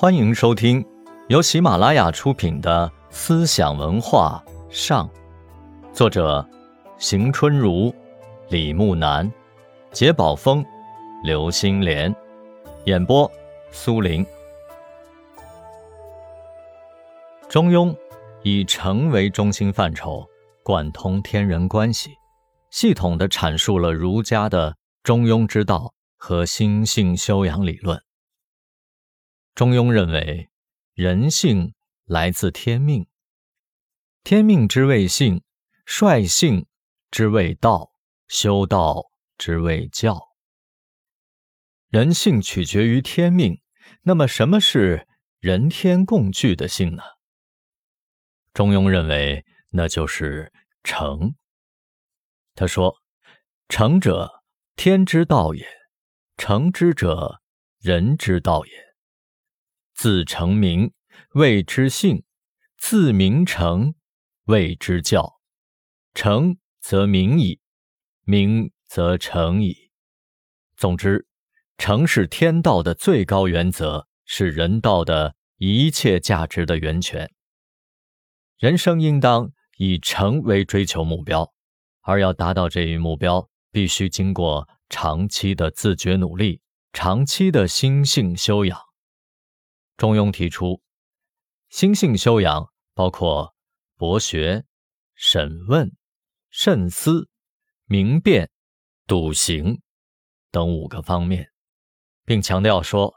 [0.00, 0.82] 欢迎收听
[1.28, 5.06] 由喜马拉雅出品的《思想文化上》，
[5.92, 6.48] 作者
[6.96, 7.94] 邢春如、
[8.48, 9.30] 李木南、
[9.92, 10.64] 杰宝峰、
[11.22, 12.16] 刘星莲，
[12.86, 13.30] 演播
[13.72, 14.24] 苏林。
[17.46, 17.94] 中庸
[18.42, 20.26] 以诚为中心范畴，
[20.62, 22.12] 贯通天人关系，
[22.70, 28.00] 系统的阐述了儒家的中庸之道和心性修养理论。
[29.60, 30.48] 中庸认为，
[30.94, 31.74] 人性
[32.06, 33.06] 来自天命，
[34.24, 35.42] 天命之谓性，
[35.84, 36.66] 率性
[37.10, 37.92] 之谓道，
[38.26, 40.18] 修道之谓教。
[41.90, 43.60] 人性取决于天命，
[44.04, 45.06] 那么什么是
[45.40, 47.02] 人天共具的性呢？
[48.54, 51.34] 中庸认为，那就是诚。
[52.54, 52.96] 他说
[53.68, 54.42] ：“诚者，
[54.74, 55.62] 天之道也；
[56.38, 57.42] 诚之者，
[57.78, 58.72] 人之道也。”
[60.00, 60.92] 自成名，
[61.34, 62.22] 谓之性；
[62.78, 63.92] 自名成，
[64.44, 65.38] 谓之教。
[66.14, 67.60] 成则名矣，
[68.24, 69.90] 名则成矣。
[70.74, 71.26] 总之，
[71.76, 77.30] 诚是天道的最高原则，是人道的一切价值的源泉。
[78.56, 81.52] 人生应当以诚为追求目标，
[82.00, 88.89] 而要达到这一目标，必须经过长期的自觉努力，长期的心性修养。
[90.00, 90.80] 中庸提出，
[91.68, 93.54] 心性修养包括
[93.98, 94.64] 博学、
[95.14, 95.94] 审问、
[96.48, 97.28] 慎思、
[97.84, 98.50] 明辨、
[99.06, 99.82] 笃行
[100.50, 101.52] 等五个方面，
[102.24, 103.14] 并强调说：“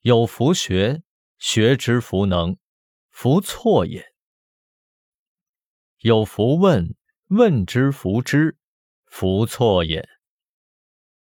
[0.00, 1.02] 有弗学，
[1.36, 2.56] 学之弗能，
[3.10, 4.00] 弗错也；
[5.98, 6.96] 有弗问，
[7.26, 8.56] 问之弗知，
[9.04, 10.02] 弗错也；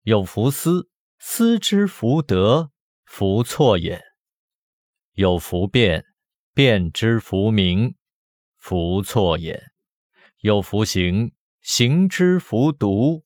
[0.02, 2.70] 有弗思，思之弗得，
[3.06, 4.04] 弗错也。”
[5.18, 6.06] 有福辩，
[6.54, 7.96] 辩之弗明，
[8.56, 9.58] 弗错也；
[10.41, 13.24] 有福行，行之弗独，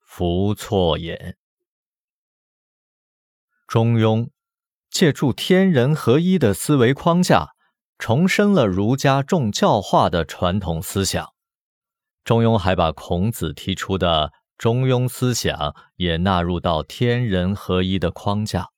[0.00, 1.36] 弗错也。
[3.66, 4.30] 中庸
[4.88, 7.50] 借助天人合一的思维框架，
[7.98, 11.34] 重申了儒家重教化的传统思想。
[12.24, 18.70] 中庸还把孔子提出的中庸思想也纳入到天人合一的框架。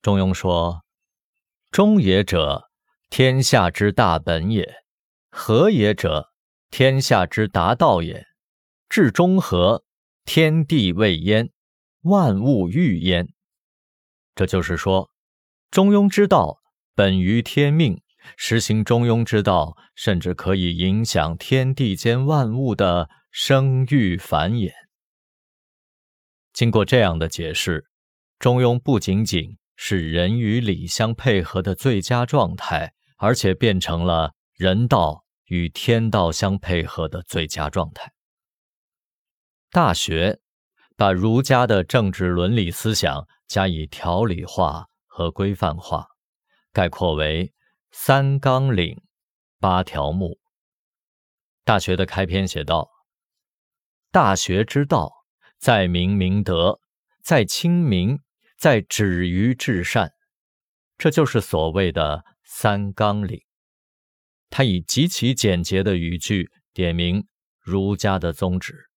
[0.00, 0.82] 中庸说。
[1.70, 2.68] 中也者，
[3.10, 4.64] 天下之大本也；
[5.30, 6.30] 和也者，
[6.68, 8.26] 天下之达道也。
[8.88, 9.84] 至中和，
[10.24, 11.50] 天地未焉，
[12.02, 13.28] 万物欲焉。
[14.34, 15.12] 这就是说，
[15.70, 16.58] 中庸之道
[16.96, 18.02] 本于天命，
[18.36, 24.72] 实行中庸之道，甚至可以影响天地间万物的生育繁衍。
[26.52, 27.86] 经过这样的解释，
[28.40, 29.56] 中庸不仅仅。
[29.82, 38.08] 是人与理相配合的最佳状态，而且变成了人道与天道相配合的最佳状态。
[39.70, 40.32] 《大学》
[40.98, 46.08] 把儒家的政治伦理思想加以条理化和规范化，
[46.74, 47.54] 概括为
[47.90, 49.02] 三纲领、
[49.58, 50.32] 八条目。
[51.64, 52.90] 《大学》的开篇写道
[54.12, 55.10] ：“大学之道，
[55.58, 56.80] 在明明德，
[57.22, 58.20] 在亲民。”
[58.60, 60.12] 在止于至善，
[60.98, 63.42] 这就是所谓的三纲领。
[64.50, 67.26] 他以极其简洁的语句点明
[67.58, 68.90] 儒家的宗旨，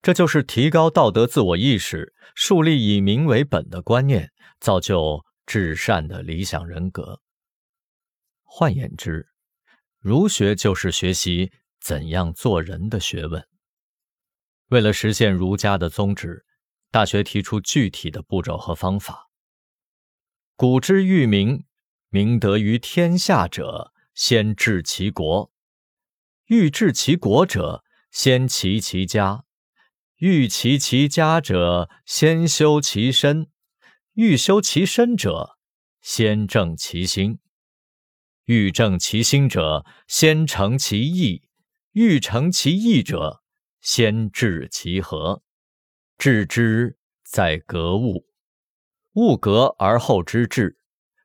[0.00, 7.20] 这就是提高道德自我意识，树立以民为本的观念，造就至善的理想人格。
[8.42, 9.28] 换言之，
[9.98, 11.52] 儒学就是学习
[11.82, 13.46] 怎样做人的学问。
[14.68, 16.46] 为了实现儒家的宗旨。
[16.90, 19.30] 大学提出具体的步骤和方法。
[20.56, 21.64] 古之欲明，
[22.08, 25.50] 明德于天下者，先治其国；
[26.46, 29.44] 欲治其国者，先齐其家；
[30.16, 33.46] 欲齐其家者，先修其身；
[34.14, 35.56] 欲修其身者，
[36.00, 37.38] 先正其心；
[38.46, 41.42] 欲正其心者，先诚其意；
[41.92, 43.42] 欲诚其意者，
[43.80, 45.44] 先治其和。
[46.20, 48.26] 致之在格物，
[49.14, 50.76] 物格而后知至，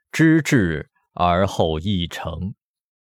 [0.09, 2.55] 知至而后意诚，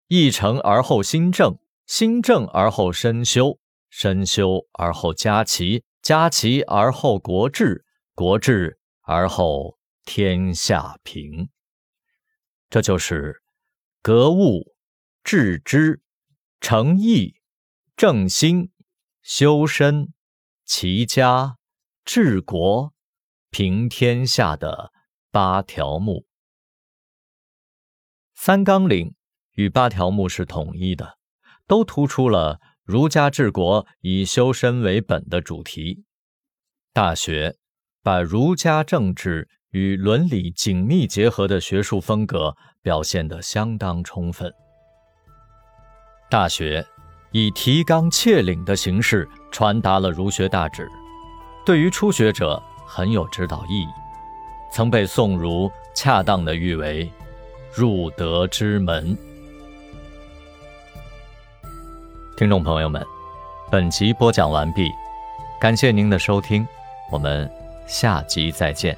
[0.07, 1.57] 意诚而后心正，
[1.87, 3.59] 心正而后身修，
[3.89, 7.83] 身修而后家齐，家齐而后国治，
[8.13, 11.49] 国治而后天下平。
[12.69, 13.41] 这就是
[14.03, 14.75] 格物、
[15.23, 16.03] 致知、
[16.61, 17.41] 诚意、
[17.97, 18.71] 正心、
[19.23, 20.13] 修身、
[20.63, 21.55] 齐家。
[22.11, 22.91] 治国、
[23.51, 24.91] 平天下的
[25.29, 26.25] 八条目。
[28.33, 29.13] 三纲领
[29.51, 31.19] 与八条目是统一的，
[31.67, 35.97] 都突出了儒家治国以修身为本的主题。
[36.93, 37.49] 《大学》
[38.01, 44.49] 把儒家政治与伦理紧密结合的学术风格表现得相当充分。
[46.27, 46.81] 《大学》
[47.31, 50.89] 以提纲挈领的形式传达了儒学大旨，
[51.69, 53.87] 对于初学者很有指导意义，
[54.71, 57.07] 曾被宋儒恰当的誉为。
[57.71, 59.15] 入德之门。
[62.35, 63.05] 听众朋友们，
[63.69, 64.91] 本集播讲完毕，
[65.61, 66.67] 感谢您的收听，
[67.11, 67.47] 我们
[67.85, 68.97] 下集再见。